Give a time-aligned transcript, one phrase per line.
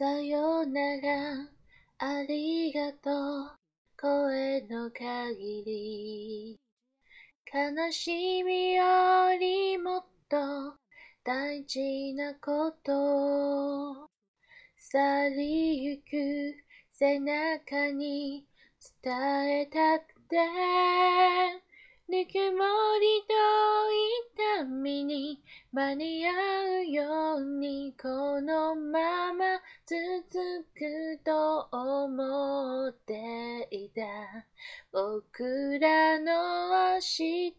[0.00, 1.46] さよなら、
[1.98, 3.50] ありがとう、
[4.00, 6.60] 声の限り。
[7.52, 10.38] 悲しみよりもっと
[11.22, 14.08] 大事なこと。
[14.78, 16.56] 去りゆく
[16.94, 18.46] 背中に
[19.02, 20.38] 伝えたくて
[22.08, 22.64] ぬくも
[22.98, 23.34] りと
[24.56, 25.42] 痛みに
[25.72, 26.32] 間に合
[26.80, 29.44] うよにこのまま
[29.86, 30.00] 続
[30.74, 34.02] くと思っていた。
[34.92, 37.52] 僕らの明日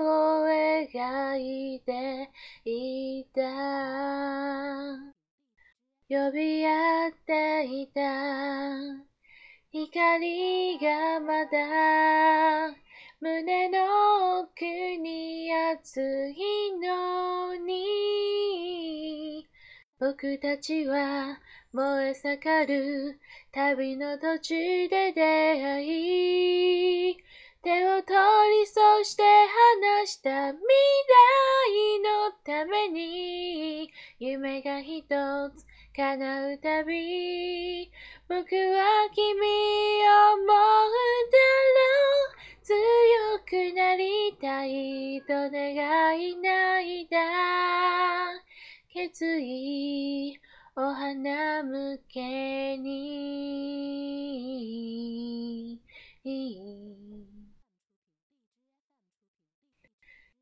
[0.00, 2.30] を描いて
[2.64, 3.42] いた。
[6.08, 8.00] 呼び合っていた。
[9.72, 12.76] 光がまだ
[13.20, 16.55] 胸の奥に熱い。
[19.98, 21.38] 僕たちは
[21.72, 23.18] 燃え盛る
[23.50, 24.54] 旅の途中
[24.90, 27.16] で出会い
[27.62, 28.14] 手を取
[28.60, 35.64] りそして離した未来のために夢が一つ
[35.96, 37.90] 叶うたび
[38.28, 40.76] 僕は君を思うだろ
[42.32, 42.74] う強
[43.46, 48.25] くなりたいと願い泣いた
[48.96, 50.40] 決意
[50.74, 53.36] お花向けに。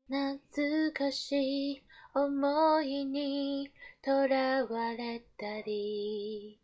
[0.07, 6.61] 懐かしい思いにとらわれたり。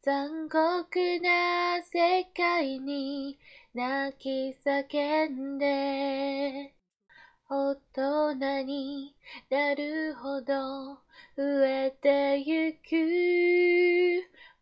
[0.00, 3.40] 残酷な世界に
[3.74, 6.77] 泣き叫んで。
[7.50, 9.14] 大人に
[9.48, 10.98] なるほど
[11.34, 12.78] 増えてゆく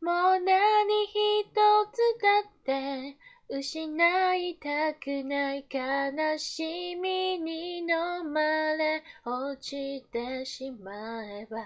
[0.01, 1.51] もう何一
[1.93, 3.17] つだって
[3.49, 7.87] 失いたくない悲しみに飲
[8.33, 11.59] まれ落ちてしまえば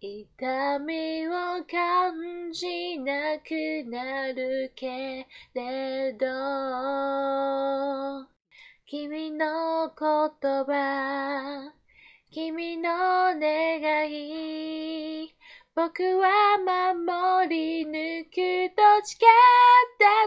[0.00, 1.32] 痛みを
[1.70, 6.26] 感じなくなるけれど
[8.90, 9.94] 君の言
[10.64, 11.72] 葉
[12.32, 12.90] 君の
[13.38, 15.32] 願い
[15.76, 19.28] 僕は守り抜くと誓っ
[19.96, 20.26] た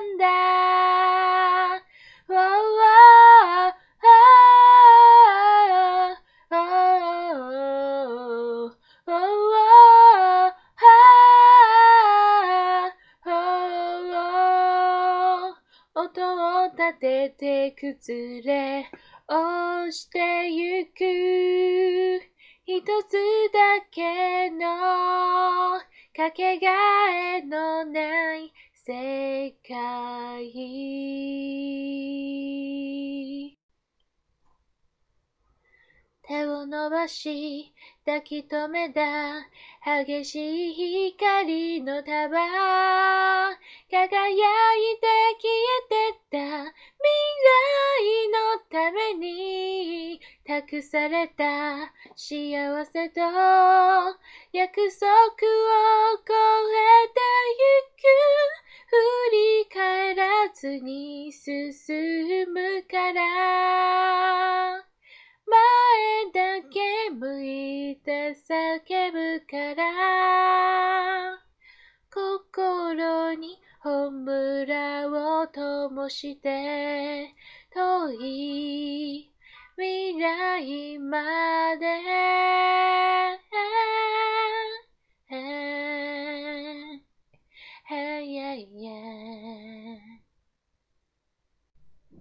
[16.04, 18.92] 音を立てて崩れ
[19.26, 22.22] 落ちてゆく。
[22.66, 23.14] 一つ
[23.54, 25.80] だけの
[26.14, 26.72] かけが
[27.38, 31.03] えのない世界。
[36.90, 37.74] ばし
[38.06, 39.02] 抱き留めた
[39.86, 42.38] 激しい光の束
[43.94, 45.08] 輝いて
[45.40, 46.38] 消えてった。
[46.38, 47.08] 未
[47.52, 51.94] 来のために託された。
[52.16, 53.22] 幸せと
[54.52, 55.30] 約束を
[56.26, 57.20] 超えて
[57.60, 58.64] ゆく。
[58.90, 58.96] 振
[59.32, 64.23] り返らずに進むから。
[67.94, 71.38] いて叫ぶから
[72.12, 77.36] 心に炎を灯して